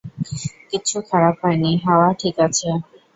[0.69, 2.69] কিচ্ছু খারাপ হয় নি, হাওয়া ঠিক আছে।